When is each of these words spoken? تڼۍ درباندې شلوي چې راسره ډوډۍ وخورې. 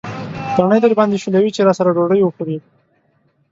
تڼۍ 0.55 0.79
درباندې 0.83 1.17
شلوي 1.23 1.49
چې 1.55 1.61
راسره 1.67 1.93
ډوډۍ 1.95 2.21
وخورې. 2.23 2.57